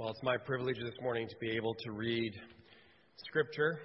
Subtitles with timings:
[0.00, 2.32] Well, it's my privilege this morning to be able to read
[3.26, 3.80] Scripture,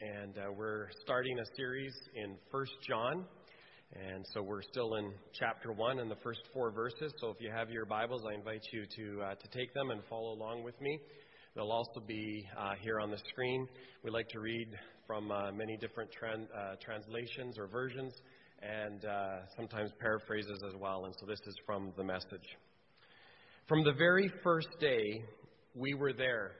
[0.00, 3.24] and uh, we're starting a series in First John,
[3.94, 7.12] and so we're still in chapter one and the first four verses.
[7.20, 10.02] So if you have your Bibles, I invite you to uh, to take them and
[10.10, 10.98] follow along with me.
[11.54, 13.68] They'll also be uh, here on the screen.
[14.02, 14.76] We like to read
[15.06, 18.12] from uh, many different tran- uh, translations or versions,
[18.60, 21.04] and uh, sometimes paraphrases as well.
[21.04, 22.56] And so this is from the message.
[23.68, 25.22] From the very first day
[25.74, 26.52] we were there,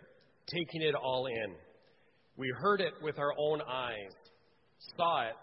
[0.46, 1.54] taking it all in.
[2.36, 4.12] We heard it with our own eyes,
[4.96, 5.34] saw it,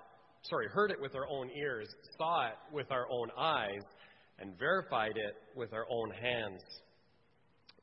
[0.44, 1.88] sorry, heard it with our own ears,
[2.18, 3.84] saw it with our own eyes,
[4.40, 6.62] and verified it with our own hands.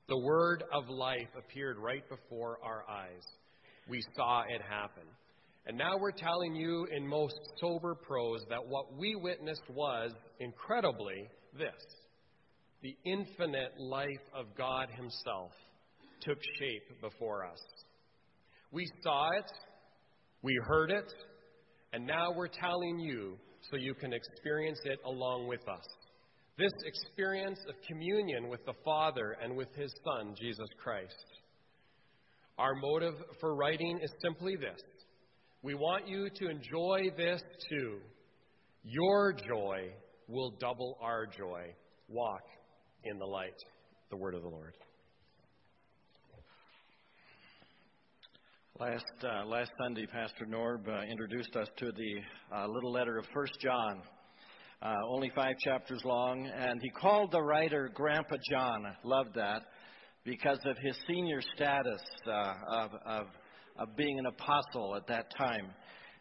[0.08, 3.22] The word of life appeared right before our eyes.
[3.88, 5.04] We saw it happen.
[5.66, 11.28] And now we're telling you in most sober prose that what we witnessed was, incredibly,
[11.56, 11.72] this
[12.82, 15.52] the infinite life of God Himself
[16.24, 17.60] took shape before us.
[18.70, 19.50] We saw it,
[20.42, 21.12] we heard it,
[21.92, 23.36] and now we're telling you
[23.70, 25.84] so you can experience it along with us.
[26.58, 31.14] This experience of communion with the Father and with His Son, Jesus Christ.
[32.58, 34.80] Our motive for writing is simply this
[35.62, 37.98] we want you to enjoy this too.
[38.84, 39.88] Your joy
[40.28, 41.74] will double our joy.
[42.08, 42.42] Walk
[43.04, 43.56] in the light.
[44.10, 44.74] The word of the Lord.
[48.80, 53.24] Last uh, last Sunday, Pastor Norb uh, introduced us to the uh, little letter of
[53.32, 54.02] First John,
[54.82, 58.84] uh, only five chapters long, and he called the writer Grandpa John.
[58.84, 59.62] I loved that
[60.24, 63.26] because of his senior status uh, of, of
[63.78, 65.68] of being an apostle at that time.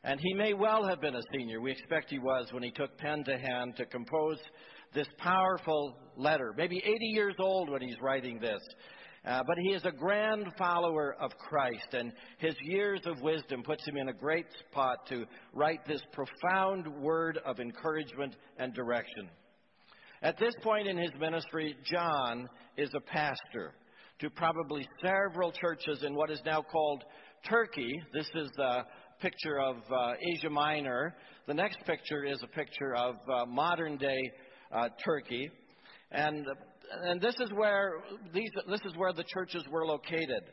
[0.03, 1.59] And he may well have been a senior.
[1.59, 4.37] We expect he was when he took pen to hand to compose
[4.93, 6.53] this powerful letter.
[6.55, 8.61] Maybe 80 years old when he's writing this.
[9.25, 13.87] Uh, but he is a grand follower of Christ, and his years of wisdom puts
[13.87, 19.29] him in a great spot to write this profound word of encouragement and direction.
[20.21, 23.73] At this point in his ministry, John is a pastor
[24.19, 27.03] to probably several churches in what is now called
[27.49, 27.91] Turkey.
[28.13, 28.83] This is a
[29.21, 31.15] picture of uh, Asia Minor.
[31.47, 34.19] The next picture is a picture of uh, modern day
[34.71, 35.49] uh, Turkey.
[36.11, 36.45] And
[37.03, 40.43] and this is where these, this is where the churches were located.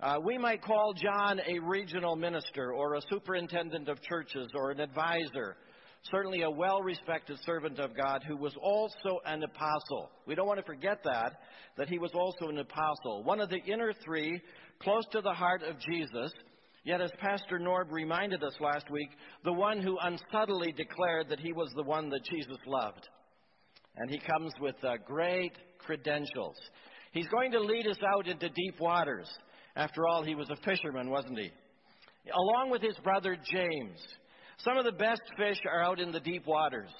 [0.00, 4.80] Uh, we might call John a regional minister or a superintendent of churches or an
[4.80, 5.56] advisor.
[6.10, 10.10] Certainly a well respected servant of God who was also an apostle.
[10.26, 11.40] We don't want to forget that,
[11.78, 13.22] that he was also an apostle.
[13.24, 14.40] One of the inner three,
[14.80, 16.32] close to the heart of Jesus,
[16.84, 19.08] yet as Pastor Norb reminded us last week,
[19.44, 23.08] the one who unsubtly declared that he was the one that Jesus loved.
[23.96, 26.56] And he comes with uh, great credentials.
[27.12, 29.28] He's going to lead us out into deep waters.
[29.76, 31.50] After all, he was a fisherman, wasn't he?
[32.32, 34.00] Along with his brother James.
[34.58, 36.90] Some of the best fish are out in the deep waters.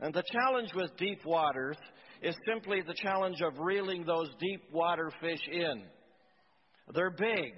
[0.00, 1.76] And the challenge with deep waters
[2.22, 5.84] is simply the challenge of reeling those deep water fish in.
[6.94, 7.52] They're big.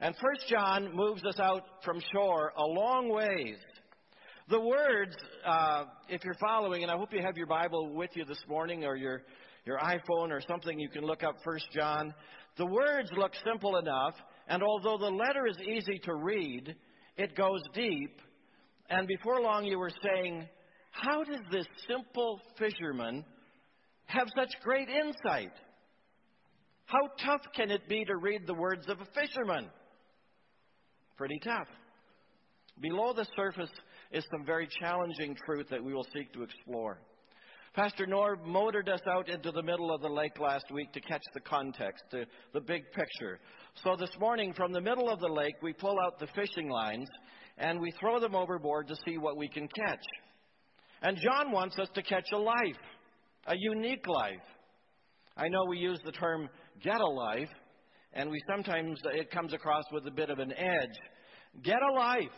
[0.00, 3.56] And First John moves us out from shore a long ways
[4.48, 5.16] the words,
[5.46, 8.84] uh, if you're following, and I hope you have your Bible with you this morning
[8.84, 9.22] or your,
[9.64, 12.12] your iPhone or something, you can look up First John.
[12.58, 14.14] The words look simple enough,
[14.46, 16.74] and although the letter is easy to read,
[17.16, 18.20] it goes deep.
[18.90, 20.46] And before long, you were saying,
[20.90, 23.24] How does this simple fisherman
[24.04, 25.52] have such great insight?
[26.84, 29.70] How tough can it be to read the words of a fisherman?
[31.16, 31.68] Pretty tough.
[32.78, 33.70] Below the surface
[34.14, 36.98] is some very challenging truth that we will seek to explore.
[37.74, 41.22] Pastor Norb motored us out into the middle of the lake last week to catch
[41.34, 43.40] the context, the, the big picture.
[43.82, 47.08] So this morning, from the middle of the lake, we pull out the fishing lines
[47.58, 50.04] and we throw them overboard to see what we can catch.
[51.02, 52.56] And John wants us to catch a life,
[53.48, 54.46] a unique life.
[55.36, 56.48] I know we use the term
[56.82, 57.50] get a life,
[58.12, 61.62] and we sometimes it comes across with a bit of an edge.
[61.64, 62.30] Get a life.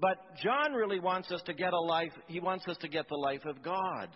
[0.00, 3.16] But John really wants us to get a life, he wants us to get the
[3.16, 4.08] life of God.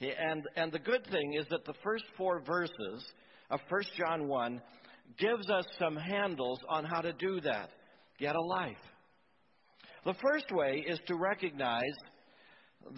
[0.00, 3.04] And, and the good thing is that the first four verses
[3.50, 4.60] of 1 John 1
[5.18, 7.70] gives us some handles on how to do that.
[8.18, 8.76] Get a life.
[10.04, 11.94] The first way is to recognize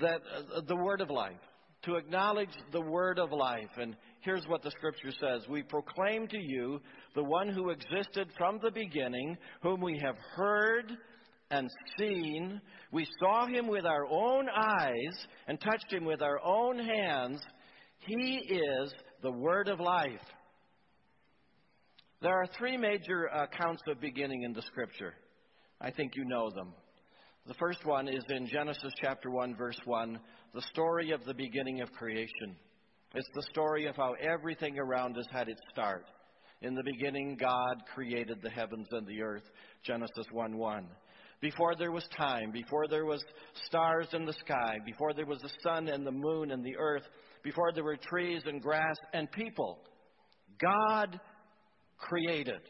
[0.00, 0.20] that
[0.56, 1.36] uh, the word of life,
[1.82, 3.68] to acknowledge the word of life.
[3.76, 6.80] And here's what the scripture says We proclaim to you
[7.14, 10.92] the one who existed from the beginning, whom we have heard
[11.50, 12.60] and seen.
[12.90, 17.40] We saw him with our own eyes and touched him with our own hands.
[17.98, 18.92] He is
[19.22, 20.20] the word of life.
[22.20, 25.14] There are three major accounts of beginning in the scripture.
[25.80, 26.72] I think you know them.
[27.46, 30.18] The first one is in Genesis chapter 1, verse 1,
[30.54, 32.56] the story of the beginning of creation.
[33.14, 36.06] It's the story of how everything around us had its start.
[36.64, 39.42] In the beginning, God created the heavens and the earth.
[39.84, 40.86] Genesis 1 1.
[41.42, 43.22] Before there was time, before there was
[43.66, 47.02] stars in the sky, before there was the sun and the moon and the earth,
[47.42, 49.78] before there were trees and grass and people,
[50.58, 51.20] God
[51.98, 52.60] created.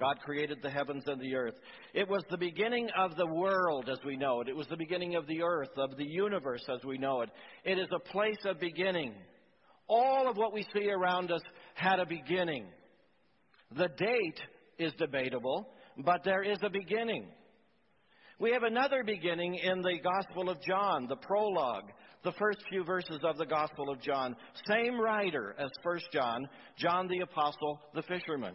[0.00, 1.54] God created the heavens and the earth.
[1.94, 4.48] It was the beginning of the world as we know it.
[4.48, 7.30] It was the beginning of the earth, of the universe as we know it.
[7.64, 9.14] It is a place of beginning.
[9.88, 11.42] All of what we see around us
[11.74, 12.66] had a beginning.
[13.76, 14.40] The date
[14.78, 15.68] is debatable,
[15.98, 17.26] but there is a beginning.
[18.40, 21.90] We have another beginning in the Gospel of John, the prologue,
[22.22, 24.36] the first few verses of the Gospel of John.
[24.66, 26.48] Same writer as First John,
[26.78, 28.54] John the Apostle, the fisherman.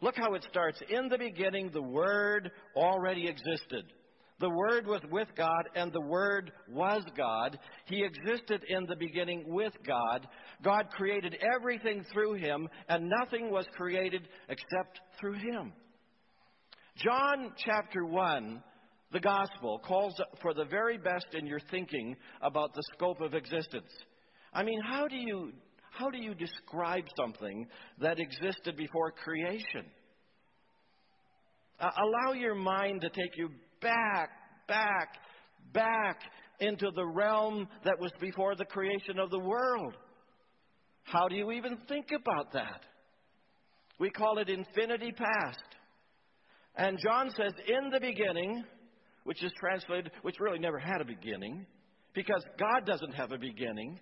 [0.00, 0.80] Look how it starts.
[0.88, 3.84] In the beginning, the Word already existed.
[4.40, 7.58] The Word was with God, and the Word was God.
[7.84, 10.26] He existed in the beginning with God.
[10.62, 15.74] God created everything through Him, and nothing was created except through Him.
[16.96, 18.62] John chapter 1,
[19.12, 23.92] the Gospel, calls for the very best in your thinking about the scope of existence.
[24.54, 25.52] I mean, how do you,
[25.90, 27.66] how do you describe something
[28.00, 29.84] that existed before creation?
[31.78, 33.50] Uh, allow your mind to take you
[33.80, 34.30] back,
[34.68, 35.14] back,
[35.72, 36.20] back
[36.60, 39.94] into the realm that was before the creation of the world.
[41.04, 42.82] How do you even think about that?
[43.98, 45.58] We call it infinity past.
[46.76, 48.64] And John says, in the beginning,
[49.24, 51.66] which is translated, which really never had a beginning,
[52.14, 53.98] because God doesn't have a beginning,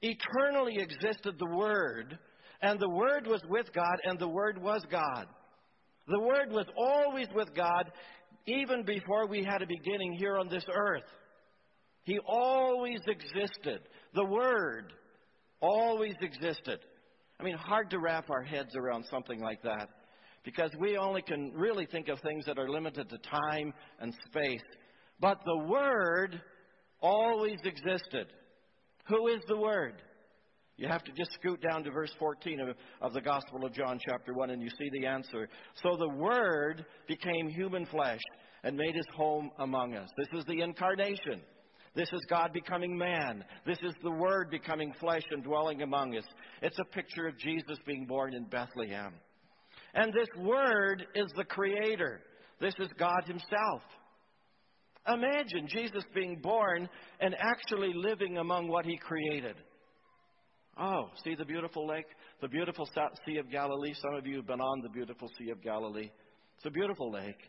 [0.00, 2.18] eternally existed the Word,
[2.60, 5.26] and the Word was with God, and the Word was God.
[6.06, 7.90] The Word was always with God,
[8.46, 11.04] even before we had a beginning here on this earth.
[12.04, 13.80] He always existed.
[14.14, 14.92] The Word
[15.60, 16.80] always existed.
[17.38, 19.88] I mean, hard to wrap our heads around something like that
[20.44, 24.62] because we only can really think of things that are limited to time and space.
[25.20, 26.40] But the Word
[27.00, 28.26] always existed.
[29.06, 30.02] Who is the Word?
[30.76, 33.98] You have to just scoot down to verse 14 of, of, the Gospel of John,
[34.08, 35.48] chapter 1, and you see the answer.
[35.82, 38.20] So the Word became human flesh
[38.64, 40.08] and made his home among us.
[40.16, 41.42] This is the incarnation.
[41.94, 43.44] This is God becoming man.
[43.66, 46.24] This is the Word becoming flesh and dwelling among us.
[46.62, 49.12] It's a picture of Jesus being born in Bethlehem.
[49.94, 52.22] And this Word is the Creator.
[52.60, 53.82] This is God Himself.
[55.06, 56.88] Imagine Jesus being born
[57.20, 59.56] and actually living among what He created.
[60.78, 62.06] Oh, see the beautiful lake?
[62.40, 62.88] The beautiful
[63.26, 63.92] Sea of Galilee.
[64.00, 66.10] Some of you have been on the beautiful Sea of Galilee.
[66.56, 67.40] It's a beautiful lake.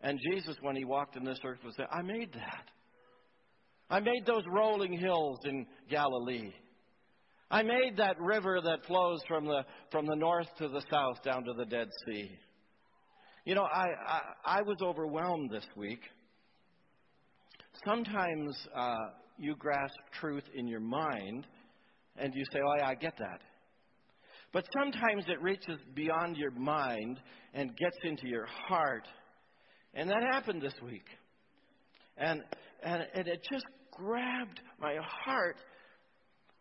[0.00, 2.64] And Jesus, when he walked in this earth, would say, I made that.
[3.90, 6.52] I made those rolling hills in Galilee.
[7.50, 11.44] I made that river that flows from the, from the north to the south down
[11.44, 12.30] to the Dead Sea.
[13.44, 14.20] You know, I, I,
[14.58, 16.00] I was overwhelmed this week.
[17.86, 18.96] Sometimes uh,
[19.38, 21.46] you grasp truth in your mind
[22.18, 23.40] and you say, Oh, yeah, I get that.
[24.52, 27.20] But sometimes it reaches beyond your mind
[27.52, 29.06] and gets into your heart.
[29.94, 31.04] And that happened this week.
[32.16, 32.42] And,
[32.82, 35.56] and, and it just grabbed my heart.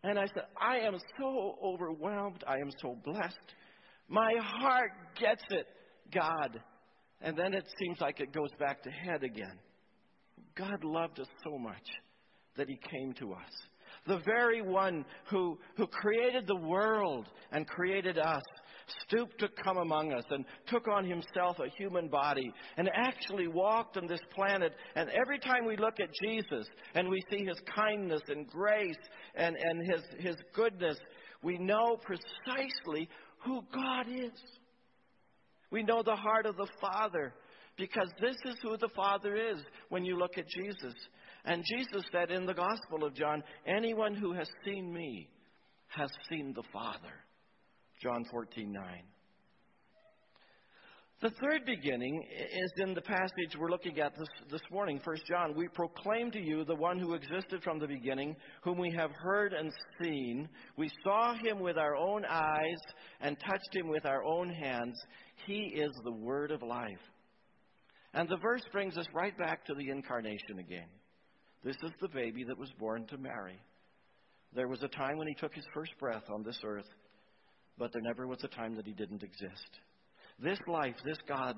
[0.04, 2.44] And I said, I am so overwhelmed.
[2.48, 3.36] I am so blessed.
[4.10, 5.68] My heart gets it,
[6.14, 6.60] God.
[7.22, 9.60] And then it seems like it goes back to head again.
[10.56, 11.88] God loved us so much
[12.58, 13.52] that He came to us
[14.08, 18.44] the very one who, who created the world and created us,
[19.06, 23.98] stooped to come among us and took on himself a human body and actually walked
[23.98, 24.74] on this planet.
[24.96, 28.96] And every time we look at Jesus and we see his kindness and grace
[29.36, 30.98] and, and his, his goodness,
[31.44, 33.10] we know precisely
[33.46, 34.32] who God is.
[35.70, 37.34] We know the heart of the Father
[37.78, 40.94] because this is who the Father is when you look at Jesus.
[41.48, 45.30] And Jesus said in the Gospel of John, Anyone who has seen me
[45.88, 47.24] has seen the Father.
[48.04, 48.84] John 14 9.
[51.22, 55.56] The third beginning is in the passage we're looking at this, this morning, 1 John.
[55.56, 59.54] We proclaim to you the one who existed from the beginning, whom we have heard
[59.54, 59.72] and
[60.04, 60.50] seen.
[60.76, 62.82] We saw him with our own eyes
[63.22, 64.96] and touched him with our own hands.
[65.48, 67.00] He is the word of life.
[68.14, 70.90] And the verse brings us right back to the incarnation again.
[71.64, 73.60] This is the baby that was born to Mary.
[74.54, 76.88] There was a time when he took his first breath on this earth,
[77.78, 79.70] but there never was a time that he didn't exist.
[80.40, 81.56] This life, this God,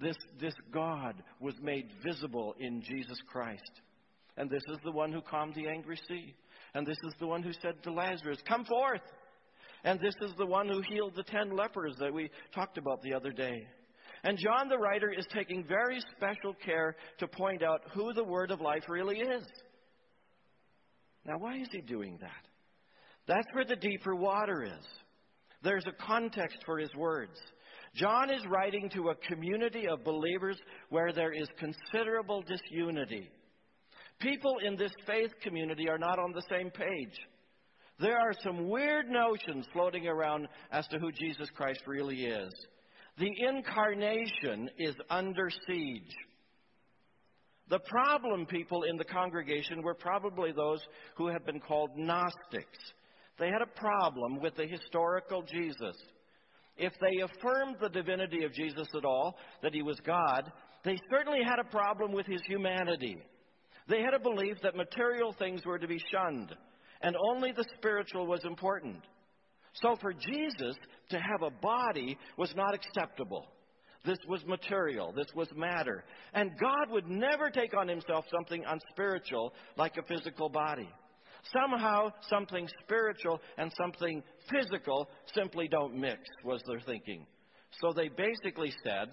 [0.00, 3.80] this, this God was made visible in Jesus Christ.
[4.36, 6.34] And this is the one who calmed the angry sea.
[6.74, 9.02] And this is the one who said to Lazarus, Come forth.
[9.84, 13.14] And this is the one who healed the ten lepers that we talked about the
[13.14, 13.66] other day.
[14.24, 18.50] And John the writer is taking very special care to point out who the Word
[18.50, 19.44] of life really is.
[21.24, 22.30] Now, why is he doing that?
[23.26, 24.86] That's where the deeper water is.
[25.62, 27.38] There's a context for his words.
[27.94, 33.30] John is writing to a community of believers where there is considerable disunity.
[34.18, 37.18] People in this faith community are not on the same page.
[38.00, 42.52] There are some weird notions floating around as to who Jesus Christ really is.
[43.18, 46.14] The incarnation is under siege.
[47.68, 50.80] The problem people in the congregation were probably those
[51.16, 52.78] who have been called Gnostics.
[53.38, 55.96] They had a problem with the historical Jesus.
[56.76, 60.50] If they affirmed the divinity of Jesus at all, that he was God,
[60.84, 63.18] they certainly had a problem with his humanity.
[63.88, 66.54] They had a belief that material things were to be shunned,
[67.02, 69.02] and only the spiritual was important.
[69.74, 70.76] So for Jesus
[71.12, 73.46] to have a body was not acceptable.
[74.04, 75.12] This was material.
[75.16, 76.04] This was matter.
[76.34, 80.88] And God would never take on himself something unspiritual like a physical body.
[81.52, 87.26] Somehow, something spiritual and something physical simply don't mix, was their thinking.
[87.80, 89.08] So they basically said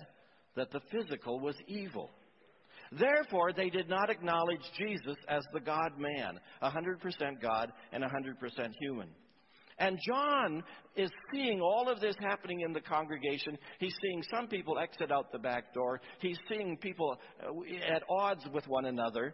[0.55, 2.09] that the physical was evil.
[2.91, 9.09] Therefore, they did not acknowledge Jesus as the God man, 100% God and 100% human.
[9.79, 10.63] And John
[10.95, 13.57] is seeing all of this happening in the congregation.
[13.79, 16.01] He's seeing some people exit out the back door.
[16.19, 19.33] He's seeing people uh, at odds with one another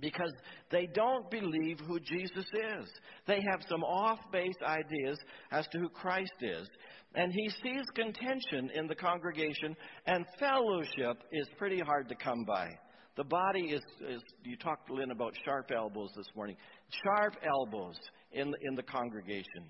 [0.00, 0.32] because
[0.70, 2.88] they don't believe who Jesus is.
[3.26, 5.18] They have some off base ideas
[5.52, 6.66] as to who Christ is.
[7.14, 12.70] And he sees contention in the congregation, and fellowship is pretty hard to come by.
[13.16, 16.56] The body is, is you talked Lynn about sharp elbows this morning.
[17.04, 17.94] Sharp elbows
[18.34, 19.64] in the, in the congregation.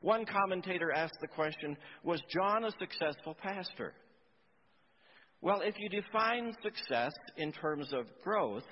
[0.00, 3.94] One commentator asked the question Was John a successful pastor?
[5.40, 8.64] Well, if you define success in terms of growth,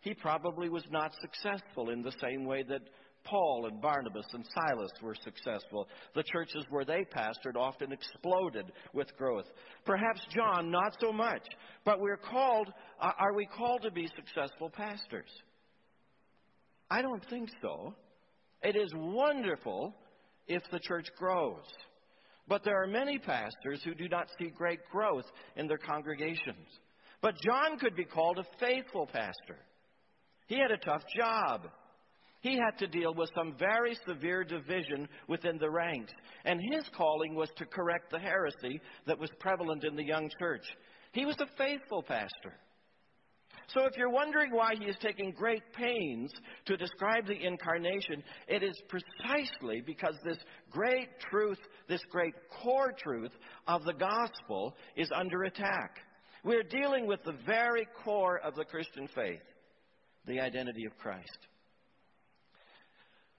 [0.00, 2.82] he probably was not successful in the same way that
[3.24, 5.88] Paul and Barnabas and Silas were successful.
[6.14, 9.46] The churches where they pastored often exploded with growth.
[9.84, 11.42] Perhaps John, not so much.
[11.84, 12.68] But we're called,
[13.00, 15.30] uh, are we called to be successful pastors?
[16.90, 17.94] I don't think so.
[18.66, 19.94] It is wonderful
[20.48, 21.62] if the church grows.
[22.48, 26.66] But there are many pastors who do not see great growth in their congregations.
[27.22, 29.58] But John could be called a faithful pastor.
[30.48, 31.68] He had a tough job.
[32.40, 36.12] He had to deal with some very severe division within the ranks.
[36.44, 40.64] And his calling was to correct the heresy that was prevalent in the young church.
[41.12, 42.58] He was a faithful pastor.
[43.74, 46.32] So if you're wondering why he is taking great pains
[46.66, 50.38] to describe the incarnation, it is precisely because this
[50.70, 51.58] great truth,
[51.88, 53.32] this great core truth
[53.66, 55.98] of the gospel is under attack.
[56.44, 59.42] We're dealing with the very core of the Christian faith,
[60.26, 61.38] the identity of Christ.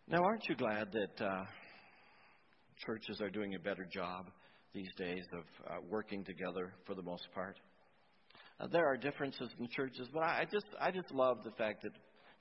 [0.10, 1.44] Now, aren't you glad that uh,
[2.86, 4.26] churches are doing a better job
[4.74, 7.58] these days of uh, working together for the most part?
[8.60, 11.92] Uh, there are differences in churches, but I, just I just love the fact that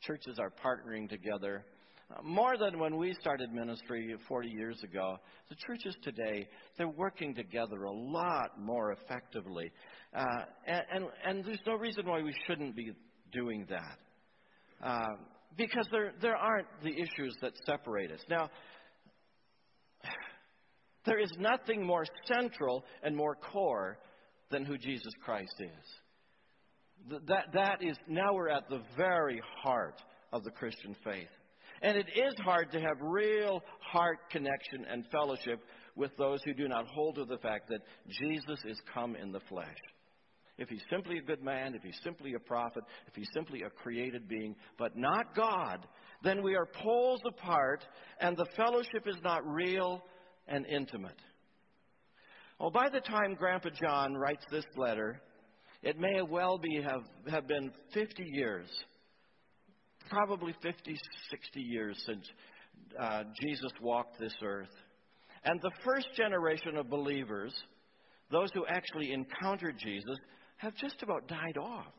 [0.01, 1.65] churches are partnering together.
[2.11, 5.17] Uh, more than when we started ministry 40 years ago,
[5.51, 9.71] the churches today they're working together a lot more effectively,
[10.15, 10.25] uh,
[10.67, 12.93] and, and and there's no reason why we shouldn't be
[13.33, 13.99] doing that,
[14.89, 15.17] uh,
[15.59, 18.49] because there there aren't the issues that separate us now.
[21.05, 23.97] There is nothing more central and more core
[24.51, 26.01] than who Jesus Christ is.
[27.09, 30.01] That, that is, now we're at the very heart
[30.33, 31.29] of the Christian faith.
[31.83, 35.61] And it is hard to have real heart connection and fellowship
[35.95, 39.41] with those who do not hold to the fact that Jesus is come in the
[39.49, 39.77] flesh.
[40.59, 43.71] If he's simply a good man, if he's simply a prophet, if he's simply a
[43.71, 45.87] created being, but not God,
[46.23, 47.85] then we are poles apart
[48.21, 50.03] and the fellowship is not real
[50.49, 51.21] and intimate.
[52.59, 55.21] Well, by the time Grandpa John writes this letter,
[55.87, 58.67] it may well be have, have been 50 years,
[60.11, 60.97] probably 50,
[61.31, 62.27] 60 years since
[63.01, 64.75] uh, Jesus walked this earth.
[65.45, 67.55] And the first generation of believers,
[68.33, 70.19] those who actually encountered Jesus,
[70.57, 71.95] have just about died off.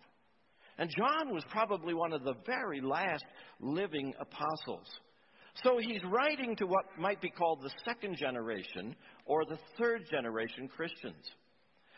[0.78, 3.24] And John was probably one of the very last
[3.62, 4.88] living apostles.
[5.64, 10.68] So he's writing to what might be called the second generation or the third generation
[10.68, 11.24] Christians.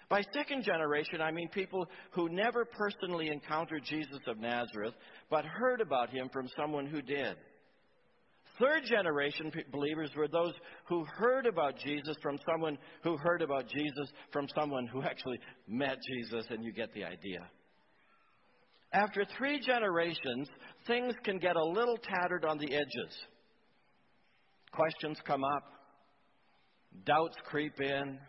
[0.09, 4.95] By second generation, I mean people who never personally encountered Jesus of Nazareth,
[5.29, 7.35] but heard about him from someone who did.
[8.59, 10.53] Third generation believers were those
[10.87, 15.97] who heard about Jesus from someone who heard about Jesus from someone who actually met
[16.11, 17.47] Jesus, and you get the idea.
[18.91, 20.49] After three generations,
[20.87, 23.15] things can get a little tattered on the edges.
[24.71, 25.63] Questions come up,
[27.05, 28.19] doubts creep in.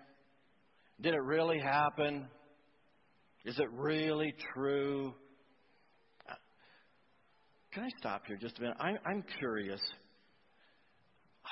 [1.01, 2.27] Did it really happen?
[3.45, 5.15] Is it really true?
[6.29, 6.35] Uh,
[7.73, 8.77] can I stop here just a minute?
[8.79, 9.81] I'm, I'm curious.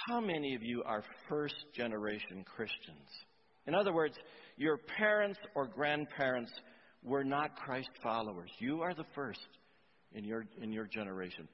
[0.07, 3.09] How many of you are first generation Christians?
[3.67, 4.17] In other words,
[4.57, 6.53] your parents or grandparents
[7.03, 8.51] were not Christ followers.
[8.59, 9.41] You are the first
[10.13, 11.49] in your, in your generation.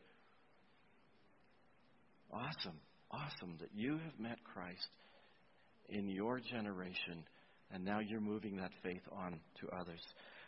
[2.33, 4.89] Awesome, awesome that you have met Christ
[5.89, 7.25] in your generation,
[7.75, 10.01] and now you're moving that faith on to others.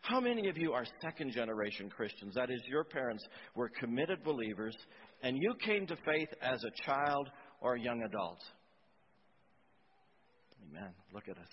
[0.03, 2.35] How many of you are second generation Christians?
[2.37, 3.25] That is, your parents
[3.57, 4.77] were committed believers,
[5.23, 7.29] and you came to faith as a child
[7.61, 8.39] or a young adult.
[10.71, 10.91] Amen.
[11.13, 11.49] Look at us.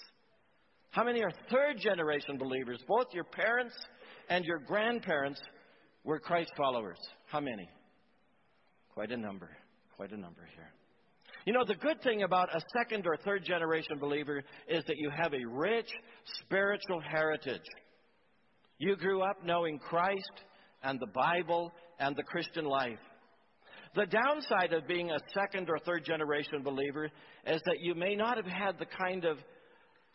[0.92, 2.80] How many are third generation believers?
[2.88, 3.74] Both your parents
[4.30, 5.42] and your grandparents
[6.04, 7.00] were Christ followers.
[7.26, 7.68] How many?
[8.94, 9.50] Quite a number.
[9.98, 10.72] Quite a number here.
[11.46, 15.10] You know, the good thing about a second or third generation believer is that you
[15.10, 15.90] have a rich
[16.42, 17.62] spiritual heritage.
[18.78, 20.32] You grew up knowing Christ
[20.84, 23.00] and the Bible and the Christian life.
[23.96, 27.10] The downside of being a second or third generation believer
[27.46, 29.38] is that you may not have had the kind of,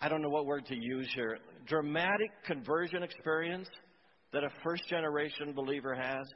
[0.00, 3.68] I don't know what word to use here, dramatic conversion experience
[4.32, 6.26] that a first generation believer has.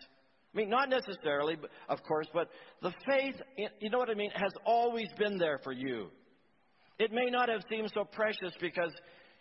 [0.54, 1.56] I mean, not necessarily,
[1.88, 2.48] of course, but
[2.82, 3.36] the faith,
[3.80, 6.08] you know what I mean, has always been there for you.
[6.98, 8.92] It may not have seemed so precious because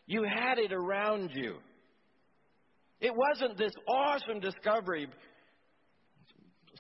[0.07, 1.57] you had it around you.
[3.01, 5.07] It wasn't this awesome discovery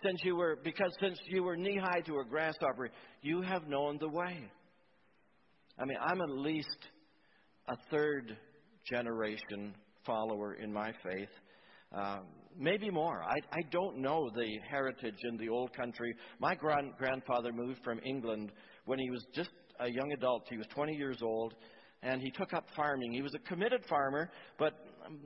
[0.03, 2.89] since you were, because since you were knee high to a grasshopper,
[3.21, 4.49] you have known the way.
[5.77, 6.87] I mean, I'm at least
[7.67, 8.37] a third
[8.89, 11.29] generation follower in my faith.
[11.93, 12.21] Um,
[12.57, 13.23] maybe more.
[13.23, 16.13] I, I don't know the heritage in the old country.
[16.39, 18.51] My grand, grandfather moved from England
[18.85, 19.49] when he was just
[19.79, 20.47] a young adult.
[20.49, 21.53] He was 20 years old,
[22.03, 23.11] and he took up farming.
[23.11, 24.73] He was a committed farmer, but,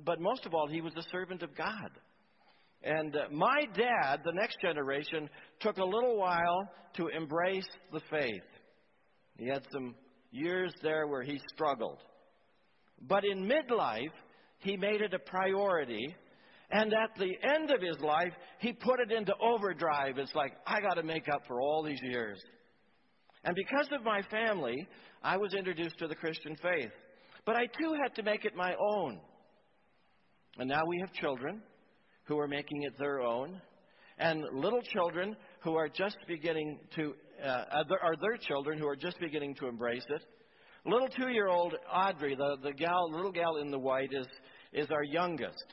[0.06, 1.90] but most of all, he was a servant of God.
[2.84, 8.44] And uh, my dad, the next generation, took a little while to embrace the faith.
[9.38, 9.96] He had some
[10.32, 12.00] years there where he struggled.
[13.02, 14.14] But in midlife,
[14.60, 16.16] he made it a priority.
[16.72, 20.18] And at the end of his life, he put it into overdrive.
[20.18, 22.42] It's like, I got to make up for all these years.
[23.44, 24.88] And because of my family,
[25.24, 26.92] I was introduced to the Christian faith.
[27.46, 29.20] But I too had to make it my own.
[30.58, 31.62] And now we have children
[32.24, 33.62] who are making it their own,
[34.18, 37.66] and little children who are just beginning to, uh,
[38.02, 40.22] are their children who are just beginning to embrace it.
[40.86, 44.28] Little two year old Audrey, the, the gal, little gal in the white, is,
[44.72, 45.66] is our youngest.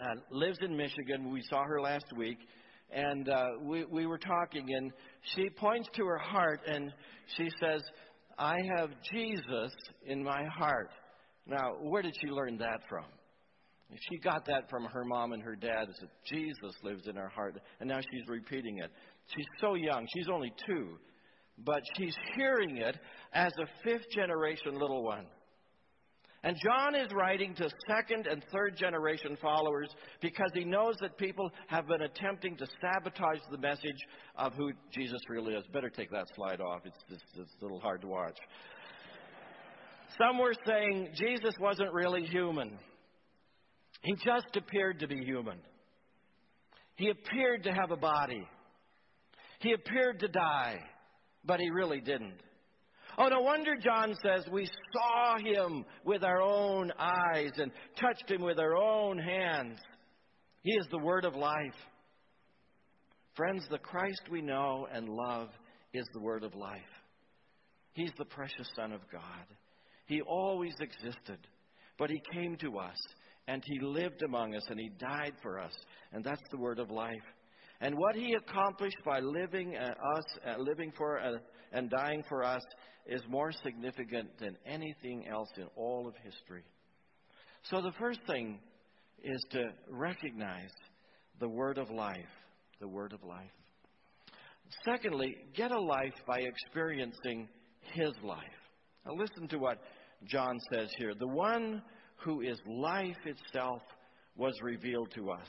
[0.00, 1.32] Uh, lives in Michigan.
[1.32, 2.38] We saw her last week,
[2.92, 4.92] and uh, we, we were talking, and
[5.34, 6.92] she points to her heart and
[7.36, 7.82] she says,
[8.38, 9.72] I have Jesus
[10.06, 10.90] in my heart.
[11.46, 13.06] Now, where did she learn that from?
[14.08, 15.88] She got that from her mom and her dad.
[15.88, 18.90] That Jesus lives in her heart, and now she's repeating it.
[19.34, 20.98] She's so young; she's only two,
[21.64, 22.96] but she's hearing it
[23.32, 25.24] as a fifth generation little one.
[26.44, 29.88] And John is writing to second and third generation followers
[30.20, 33.98] because he knows that people have been attempting to sabotage the message
[34.36, 35.64] of who Jesus really is.
[35.72, 36.82] Better take that slide off.
[36.84, 38.36] It's, it's, it's a little hard to watch.
[40.16, 42.78] Some were saying Jesus wasn't really human.
[44.02, 45.58] He just appeared to be human.
[46.94, 48.46] He appeared to have a body.
[49.60, 50.78] He appeared to die,
[51.44, 52.40] but he really didn't.
[53.20, 58.42] Oh, no wonder John says we saw him with our own eyes and touched him
[58.42, 59.78] with our own hands.
[60.62, 61.74] He is the word of life.
[63.34, 65.48] Friends, the Christ we know and love
[65.92, 66.80] is the word of life.
[67.92, 69.46] He's the precious Son of God.
[70.06, 71.38] He always existed,
[71.98, 72.96] but he came to us
[73.48, 75.74] and he lived among us and he died for us.
[76.12, 77.16] And that's the word of life.
[77.80, 81.38] And what he accomplished by living uh, us, uh, living for uh,
[81.72, 82.62] and dying for us,
[83.06, 86.64] is more significant than anything else in all of history.
[87.62, 88.60] So the first thing
[89.22, 90.70] is to recognize
[91.40, 92.16] the word of life.
[92.80, 93.50] The word of life.
[94.84, 97.48] Secondly, get a life by experiencing
[97.94, 98.44] his life.
[99.04, 99.78] Now, listen to what
[100.26, 101.12] John says here.
[101.18, 101.82] The one
[102.16, 103.82] who is life itself
[104.36, 105.48] was revealed to us.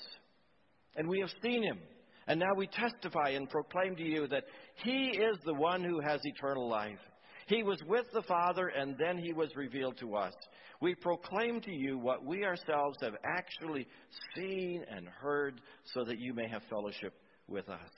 [0.95, 1.79] And we have seen him.
[2.27, 4.43] And now we testify and proclaim to you that
[4.83, 6.99] he is the one who has eternal life.
[7.47, 10.33] He was with the Father, and then he was revealed to us.
[10.81, 13.87] We proclaim to you what we ourselves have actually
[14.35, 15.59] seen and heard,
[15.93, 17.13] so that you may have fellowship
[17.47, 17.89] with us.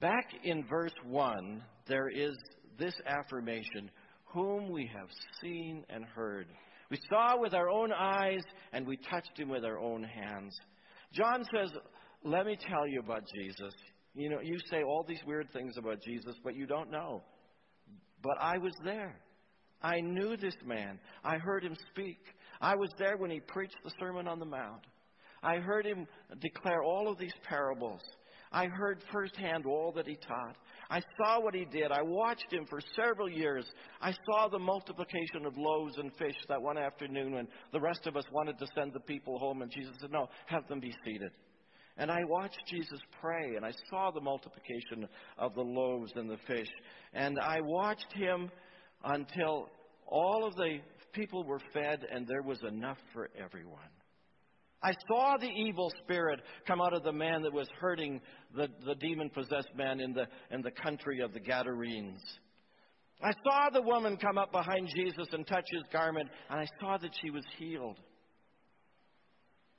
[0.00, 2.36] Back in verse 1, there is
[2.78, 3.90] this affirmation
[4.26, 5.08] whom we have
[5.40, 6.46] seen and heard.
[6.90, 8.42] We saw with our own eyes,
[8.72, 10.54] and we touched him with our own hands.
[11.12, 11.70] John says,
[12.22, 13.72] Let me tell you about Jesus.
[14.14, 17.22] You know, you say all these weird things about Jesus, but you don't know.
[18.22, 19.20] But I was there.
[19.82, 20.98] I knew this man.
[21.24, 22.18] I heard him speak.
[22.60, 24.86] I was there when he preached the Sermon on the Mount.
[25.42, 26.06] I heard him
[26.40, 28.00] declare all of these parables.
[28.50, 30.56] I heard firsthand all that he taught.
[30.88, 31.90] I saw what he did.
[31.90, 33.66] I watched him for several years.
[34.00, 38.16] I saw the multiplication of loaves and fish that one afternoon when the rest of
[38.16, 41.32] us wanted to send the people home, and Jesus said, No, have them be seated.
[41.96, 45.06] And I watched Jesus pray, and I saw the multiplication
[45.38, 46.68] of the loaves and the fish.
[47.12, 48.50] And I watched him
[49.04, 49.68] until
[50.06, 50.78] all of the
[51.12, 53.80] people were fed, and there was enough for everyone.
[54.82, 58.20] I saw the evil spirit come out of the man that was hurting
[58.54, 62.20] the, the demon possessed man in the, in the country of the Gadarenes.
[63.22, 66.98] I saw the woman come up behind Jesus and touch his garment, and I saw
[66.98, 67.98] that she was healed.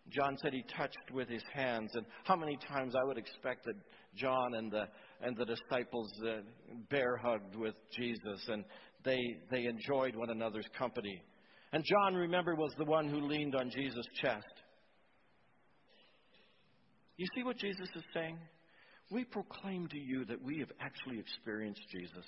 [0.10, 3.76] John said he touched with his hands, and how many times I would expect that
[4.16, 4.88] John and the
[5.22, 6.42] and the disciples uh,
[6.90, 8.64] bear hugged with Jesus, and
[9.04, 9.20] they
[9.52, 11.22] they enjoyed one another's company.
[11.74, 14.46] And John, remember, was the one who leaned on Jesus' chest.
[17.18, 18.38] You see what Jesus is saying?
[19.12, 22.26] We proclaim to you that we have actually experienced Jesus.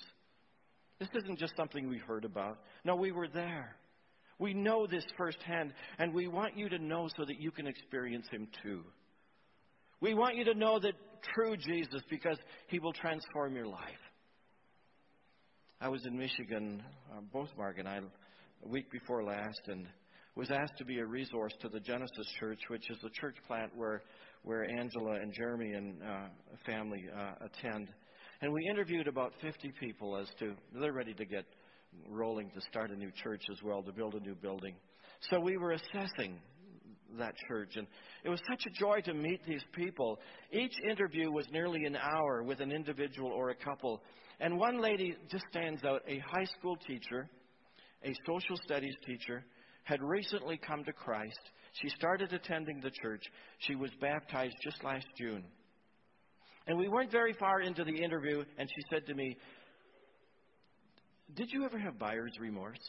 [0.98, 2.58] This isn't just something we heard about.
[2.84, 3.76] No, we were there.
[4.38, 8.26] We know this firsthand, and we want you to know so that you can experience
[8.30, 8.84] Him too.
[10.00, 10.94] We want you to know that
[11.34, 13.82] true Jesus because He will transform your life.
[15.80, 19.86] I was in Michigan, uh, both Mark and I, a week before last, and
[20.34, 23.76] was asked to be a resource to the Genesis Church, which is the church plant
[23.76, 24.02] where,
[24.44, 26.28] where Angela and Jeremy and uh,
[26.64, 27.88] family uh, attend.
[28.40, 31.44] And we interviewed about 50 people as to, they're ready to get
[32.08, 34.74] rolling to start a new church as well, to build a new building.
[35.30, 36.38] So we were assessing
[37.18, 37.86] that church, and
[38.24, 40.18] it was such a joy to meet these people.
[40.52, 44.02] Each interview was nearly an hour with an individual or a couple.
[44.40, 47.28] And one lady just stands out a high school teacher,
[48.04, 49.44] a social studies teacher,
[49.84, 51.40] had recently come to Christ.
[51.80, 53.22] She started attending the church.
[53.60, 55.44] She was baptized just last June.
[56.66, 59.38] And we weren't very far into the interview, and she said to me,
[61.34, 62.80] did you ever have buyer's remorse?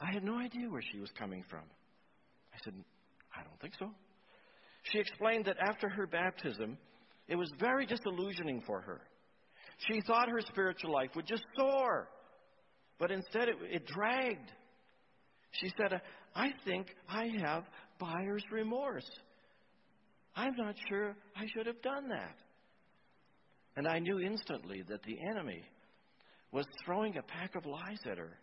[0.00, 1.64] I had no idea where she was coming from.
[2.54, 2.74] I said,
[3.36, 3.90] I don't think so.
[4.84, 6.78] She explained that after her baptism,
[7.26, 9.00] it was very disillusioning for her.
[9.86, 12.08] She thought her spiritual life would just soar,
[12.98, 14.50] but instead it, it dragged.
[15.52, 16.00] She said,
[16.34, 17.64] I think I have
[17.98, 19.08] buyer's remorse.
[20.34, 22.36] I'm not sure I should have done that.
[23.76, 25.62] And I knew instantly that the enemy
[26.52, 28.38] was throwing a pack of lies at her.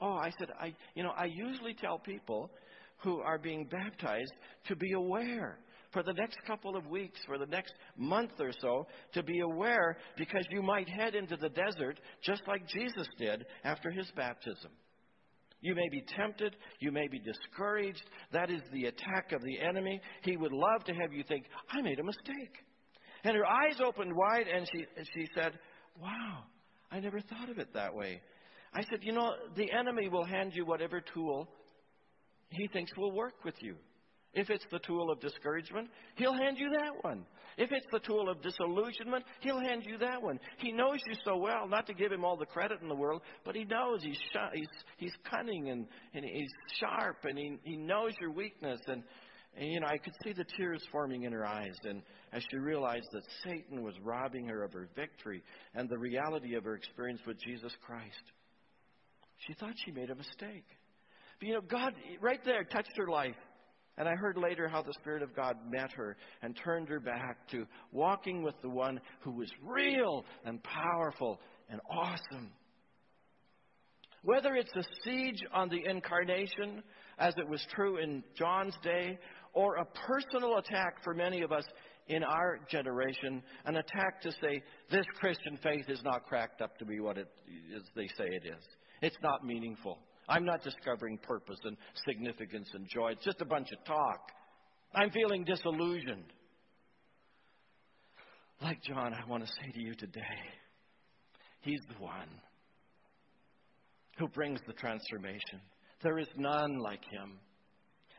[0.00, 2.50] Oh, I said, I, you know, I usually tell people
[2.98, 4.32] who are being baptized
[4.68, 5.58] to be aware
[5.92, 9.96] for the next couple of weeks, for the next month or so, to be aware
[10.18, 14.70] because you might head into the desert just like Jesus did after his baptism.
[15.62, 16.54] You may be tempted.
[16.80, 18.02] You may be discouraged.
[18.32, 20.00] That is the attack of the enemy.
[20.22, 22.56] He would love to have you think, I made a mistake.
[23.24, 25.52] And her eyes opened wide and she, she said,
[26.00, 26.44] Wow,
[26.90, 28.20] I never thought of it that way.
[28.72, 31.48] I said, You know, the enemy will hand you whatever tool
[32.50, 33.76] he thinks will work with you.
[34.32, 37.24] If it's the tool of discouragement, he'll hand you that one.
[37.56, 40.38] If it's the tool of disillusionment, he'll hand you that one.
[40.58, 43.22] He knows you so well, not to give him all the credit in the world,
[43.46, 44.18] but he knows he's
[44.52, 44.68] he's,
[44.98, 48.78] he's cunning and, and he's sharp and he, he knows your weakness.
[48.86, 49.02] And,
[49.56, 51.74] and, you know, I could see the tears forming in her eyes.
[51.84, 55.42] And as she realized that Satan was robbing her of her victory
[55.74, 58.14] and the reality of her experience with Jesus Christ.
[59.38, 60.66] She thought she made a mistake.
[61.38, 63.34] But you know, God, right there, touched her life.
[63.98, 67.48] And I heard later how the Spirit of God met her and turned her back
[67.52, 71.40] to walking with the one who was real and powerful
[71.70, 72.50] and awesome.
[74.22, 76.82] Whether it's a siege on the incarnation,
[77.18, 79.18] as it was true in John's day,
[79.56, 81.64] or a personal attack for many of us
[82.08, 86.84] in our generation an attack to say this Christian faith is not cracked up to
[86.84, 87.26] be what it
[87.74, 88.62] is they say it is.
[89.00, 89.98] It's not meaningful.
[90.28, 93.12] I'm not discovering purpose and significance and joy.
[93.12, 94.30] It's just a bunch of talk.
[94.94, 96.32] I'm feeling disillusioned.
[98.60, 100.20] Like John, I want to say to you today,
[101.62, 102.28] He's the one
[104.18, 105.60] who brings the transformation.
[106.02, 107.38] There is none like Him.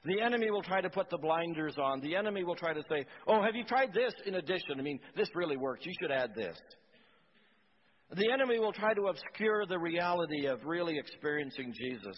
[0.06, 2.02] The enemy will try to put the blinders on.
[2.02, 4.80] The enemy will try to say, Oh, have you tried this in addition?
[4.80, 5.86] I mean, this really works.
[5.86, 6.58] You should add this.
[8.16, 12.18] The enemy will try to obscure the reality of really experiencing Jesus.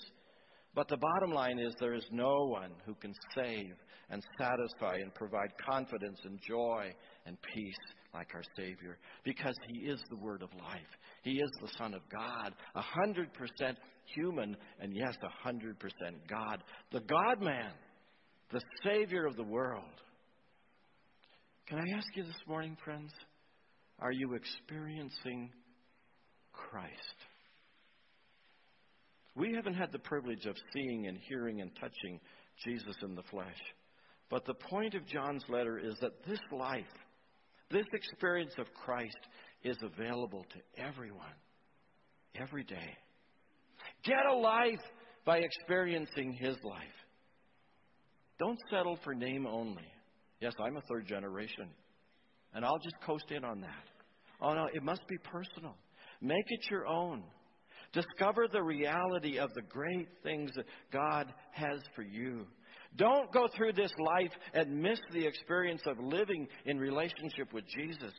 [0.75, 3.73] But the bottom line is there is no one who can save
[4.11, 6.93] and satisfy and provide confidence and joy
[7.25, 7.75] and peace
[8.13, 10.81] like our Savior because He is the Word of life.
[11.23, 13.77] He is the Son of God, a hundred percent
[14.15, 16.63] human and yes, a hundred percent God.
[16.91, 17.71] The God man,
[18.51, 19.83] the Savior of the world.
[21.67, 23.11] Can I ask you this morning, friends?
[23.99, 25.51] Are you experiencing
[26.51, 26.93] Christ?
[29.35, 32.19] We haven't had the privilege of seeing and hearing and touching
[32.65, 33.59] Jesus in the flesh.
[34.29, 36.83] But the point of John's letter is that this life,
[37.71, 39.17] this experience of Christ,
[39.63, 41.35] is available to everyone,
[42.35, 42.97] every day.
[44.03, 44.79] Get a life
[45.25, 46.81] by experiencing His life.
[48.39, 49.85] Don't settle for name only.
[50.39, 51.67] Yes, I'm a third generation,
[52.53, 53.83] and I'll just coast in on that.
[54.41, 55.75] Oh no, it must be personal.
[56.21, 57.23] Make it your own.
[57.91, 62.45] Discover the reality of the great things that God has for you.
[62.95, 68.13] Don't go through this life and miss the experience of living in relationship with Jesus.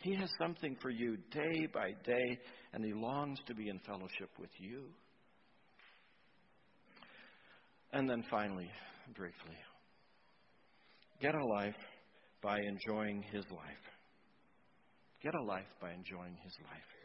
[0.00, 2.38] He has something for you day by day,
[2.72, 4.84] and He longs to be in fellowship with you.
[7.92, 8.70] And then finally,
[9.16, 9.56] briefly,
[11.20, 11.74] get a life
[12.42, 13.84] by enjoying His life.
[15.22, 16.97] Get a life by enjoying His life.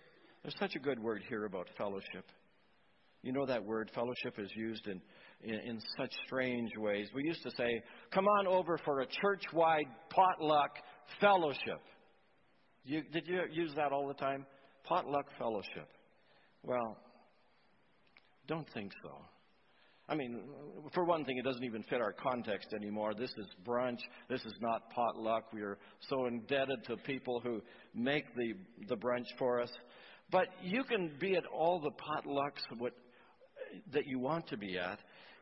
[0.43, 2.25] There's such a good word here about fellowship.
[3.21, 5.01] You know that word, fellowship, is used in,
[5.41, 7.07] in, in, such strange ways.
[7.15, 7.81] We used to say,
[8.13, 10.71] come on over for a church wide potluck
[11.21, 11.79] fellowship.
[12.83, 14.45] You, did you use that all the time?
[14.83, 15.87] Potluck fellowship.
[16.63, 16.97] Well,
[18.47, 19.11] don't think so.
[20.09, 20.43] I mean,
[20.93, 23.13] for one thing, it doesn't even fit our context anymore.
[23.13, 23.99] This is brunch.
[24.29, 25.53] This is not potluck.
[25.53, 25.77] We are
[26.09, 27.61] so indebted to people who
[27.95, 28.53] make the,
[28.89, 29.71] the brunch for us.
[30.31, 32.93] But you can be at all the potlucks what,
[33.91, 34.99] that you want to be at,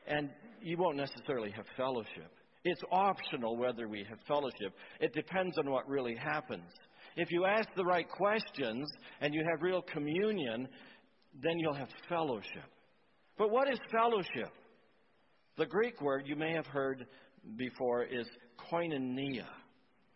[0.07, 0.29] and
[0.61, 2.31] you won't necessarily have fellowship.
[2.63, 4.73] It's optional whether we have fellowship.
[4.99, 6.69] It depends on what really happens.
[7.15, 8.89] If you ask the right questions
[9.19, 10.67] and you have real communion,
[11.41, 12.69] then you'll have fellowship.
[13.37, 14.51] But what is fellowship?
[15.57, 17.05] The Greek word you may have heard
[17.57, 18.27] before is
[18.71, 19.47] koinonia.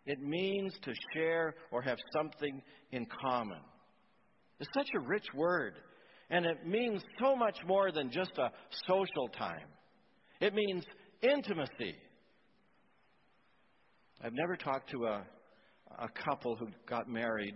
[0.05, 3.59] It means to share or have something in common.
[4.59, 5.75] It's such a rich word,
[6.29, 8.51] and it means so much more than just a
[8.87, 9.67] social time.
[10.39, 10.83] It means
[11.21, 11.95] intimacy.
[14.23, 15.25] I've never talked to a
[15.99, 17.55] a couple who got married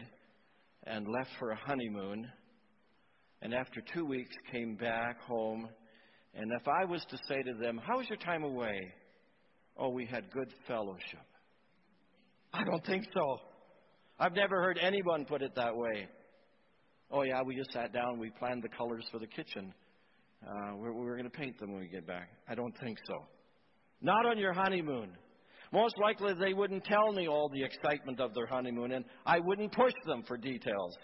[0.86, 2.28] and left for a honeymoon,
[3.42, 5.68] and after two weeks came back home.
[6.34, 8.94] And if I was to say to them, How was your time away?
[9.78, 11.26] Oh, we had good fellowship.
[12.54, 13.38] I don't think so.
[14.20, 16.08] I've never heard anyone put it that way.
[17.12, 19.74] Oh, yeah, we just sat down, we planned the colors for the kitchen.
[20.48, 22.30] Uh, we're, we're going to paint them when we get back.
[22.48, 23.26] I don't think so.
[24.02, 25.10] Not on your honeymoon.
[25.74, 29.72] Most likely they wouldn't tell me all the excitement of their honeymoon, and I wouldn't
[29.72, 30.96] push them for details.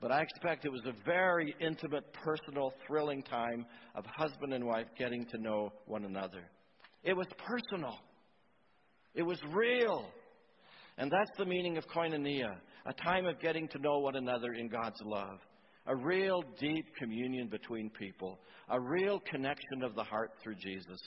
[0.00, 4.86] But I expect it was a very intimate, personal, thrilling time of husband and wife
[4.98, 6.42] getting to know one another.
[7.02, 7.98] It was personal.
[9.14, 10.06] It was real.
[11.00, 14.68] And that's the meaning of koinonia a time of getting to know one another in
[14.68, 15.38] God's love.
[15.86, 18.38] A real deep communion between people.
[18.68, 21.00] A real connection of the heart through Jesus.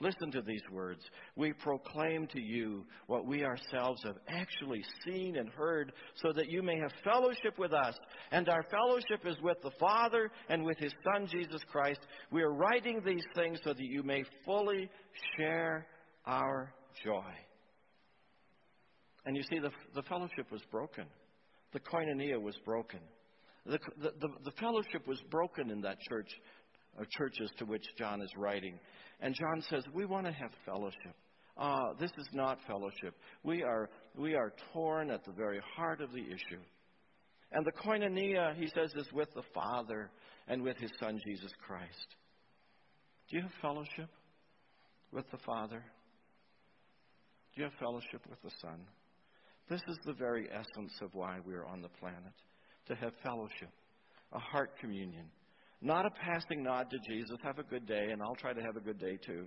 [0.00, 1.02] Listen to these words.
[1.36, 6.62] We proclaim to you what we ourselves have actually seen and heard, so that you
[6.62, 7.94] may have fellowship with us.
[8.32, 12.00] And our fellowship is with the Father and with His Son, Jesus Christ.
[12.30, 14.88] We are writing these things so that you may fully
[15.36, 15.86] share
[16.24, 16.72] our
[17.04, 17.49] joy.
[19.26, 21.04] And you see, the, the fellowship was broken,
[21.72, 23.00] the koinonia was broken.
[23.66, 26.28] The, the, the, the fellowship was broken in that church
[26.98, 28.78] uh, churches to which John is writing.
[29.20, 31.14] And John says, We want to have fellowship.
[31.56, 33.14] Uh, this is not fellowship.
[33.42, 36.60] We are, we are torn at the very heart of the issue.
[37.52, 40.10] And the koinonia, he says, is with the Father
[40.48, 42.16] and with his Son, Jesus Christ.
[43.28, 44.08] Do you have fellowship
[45.12, 45.84] with the Father?
[47.54, 48.80] Do you have fellowship with the Son?
[49.70, 52.34] This is the very essence of why we're on the planet
[52.88, 53.70] to have fellowship,
[54.32, 55.26] a heart communion.
[55.80, 58.76] Not a passing nod to Jesus, have a good day, and I'll try to have
[58.76, 59.46] a good day too.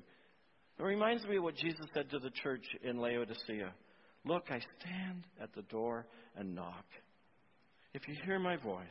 [0.79, 3.73] It reminds me of what Jesus said to the church in Laodicea
[4.25, 6.07] Look, I stand at the door
[6.37, 6.85] and knock.
[7.93, 8.87] If you hear my voice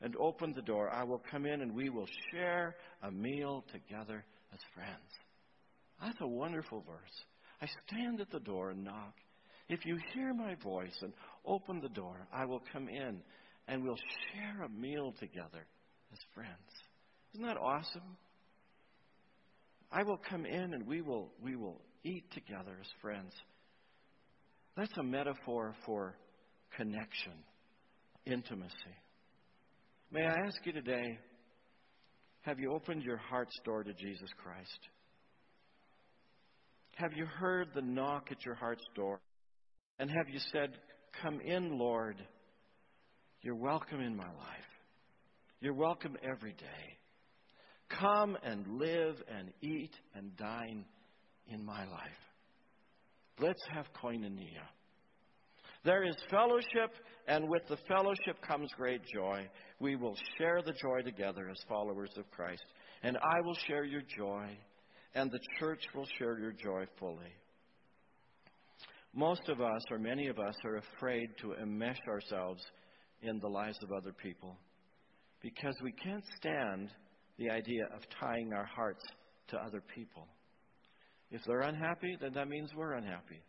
[0.00, 4.24] and open the door, I will come in and we will share a meal together
[4.54, 5.10] as friends.
[6.02, 7.24] That's a wonderful verse.
[7.60, 9.12] I stand at the door and knock.
[9.70, 11.12] If you hear my voice and
[11.46, 13.20] open the door, I will come in
[13.68, 13.96] and we'll
[14.32, 15.64] share a meal together
[16.12, 16.50] as friends.
[17.34, 18.16] Isn't that awesome?
[19.92, 23.32] I will come in and we will, we will eat together as friends.
[24.76, 26.16] That's a metaphor for
[26.76, 27.34] connection,
[28.26, 28.74] intimacy.
[30.10, 31.16] May I ask you today
[32.42, 34.80] have you opened your heart's door to Jesus Christ?
[36.96, 39.20] Have you heard the knock at your heart's door?
[40.00, 40.70] And have you said,
[41.22, 42.16] Come in, Lord?
[43.42, 44.70] You're welcome in my life.
[45.60, 46.98] You're welcome every day.
[48.00, 50.86] Come and live and eat and dine
[51.48, 52.20] in my life.
[53.38, 54.64] Let's have koinonia.
[55.84, 56.94] There is fellowship,
[57.28, 59.48] and with the fellowship comes great joy.
[59.80, 62.64] We will share the joy together as followers of Christ.
[63.02, 64.46] And I will share your joy,
[65.14, 67.34] and the church will share your joy fully.
[69.14, 72.62] Most of us, or many of us, are afraid to enmesh ourselves
[73.22, 74.56] in the lives of other people
[75.42, 76.90] because we can't stand
[77.38, 79.02] the idea of tying our hearts
[79.48, 80.28] to other people.
[81.30, 83.42] If they're unhappy, then that means we're unhappy.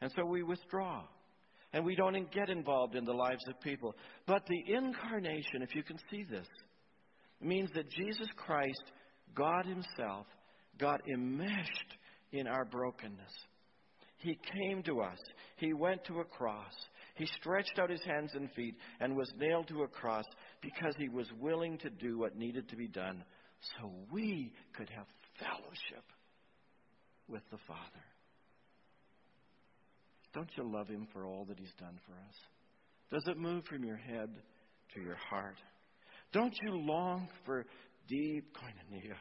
[0.00, 1.02] And so we withdraw.
[1.72, 3.94] And we don't get involved in the lives of people.
[4.26, 6.46] But the incarnation, if you can see this,
[7.40, 8.92] means that Jesus Christ,
[9.34, 10.26] God Himself,
[10.78, 11.96] got enmeshed
[12.32, 13.32] in our brokenness.
[14.18, 15.18] He came to us.
[15.56, 16.72] He went to a cross.
[17.16, 20.24] He stretched out his hands and feet and was nailed to a cross
[20.62, 23.24] because he was willing to do what needed to be done
[23.78, 25.06] so we could have
[25.38, 26.04] fellowship
[27.28, 28.04] with the Father.
[30.34, 32.36] Don't you love him for all that he's done for us?
[33.10, 34.28] Does it move from your head
[34.94, 35.56] to your heart?
[36.32, 37.64] Don't you long for
[38.08, 39.16] deep koinonia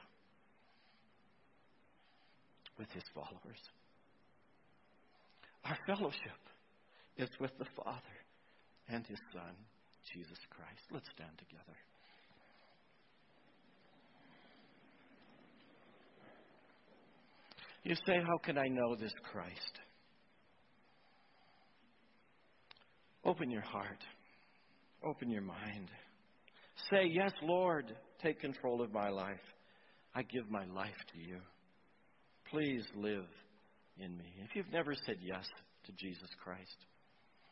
[2.78, 3.60] with his followers?
[5.66, 6.42] Our fellowship
[7.18, 8.00] is with the Father
[8.88, 9.56] and his Son,
[10.14, 10.82] Jesus Christ.
[10.92, 11.76] Let's stand together.
[17.84, 19.80] You say, How can I know this Christ?
[23.24, 24.04] Open your heart,
[25.04, 25.90] open your mind.
[26.92, 29.40] Say, Yes, Lord, take control of my life.
[30.14, 31.40] I give my life to you.
[32.52, 33.26] Please live
[33.98, 34.36] in me.
[34.44, 35.46] If you've never said yes
[35.86, 36.86] to Jesus Christ,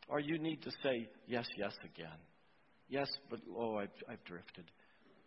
[0.08, 2.18] or you need to say yes, yes again.
[2.88, 4.64] Yes, but oh, I've, I've drifted.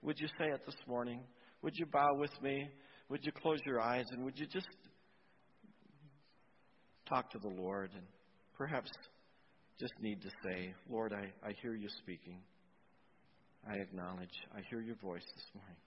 [0.03, 1.21] Would you say it this morning?
[1.63, 2.69] Would you bow with me?
[3.09, 4.67] Would you close your eyes and would you just
[7.09, 8.03] talk to the Lord and
[8.57, 8.91] perhaps
[9.79, 12.39] just need to say, Lord, I, I hear you speaking.
[13.67, 14.33] I acknowledge.
[14.55, 15.77] I hear your voice this morning.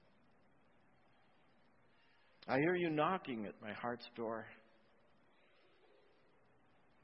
[2.48, 4.46] I hear you knocking at my heart's door.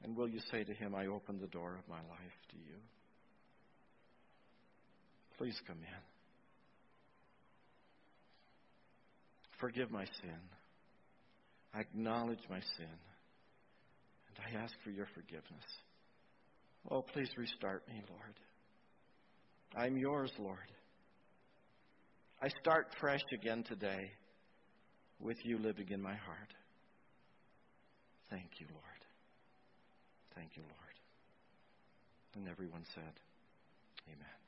[0.03, 2.77] And will you say to him, I open the door of my life to you?
[5.37, 6.03] Please come in.
[9.59, 10.39] Forgive my sin.
[11.73, 12.97] I acknowledge my sin.
[14.27, 15.65] And I ask for your forgiveness.
[16.89, 18.35] Oh, please restart me, Lord.
[19.75, 20.57] I'm yours, Lord.
[22.41, 24.11] I start fresh again today
[25.19, 26.53] with you living in my heart.
[28.29, 28.96] Thank you, Lord.
[30.37, 30.95] Thank you, Lord.
[32.35, 33.17] And everyone said,
[34.07, 34.46] Amen.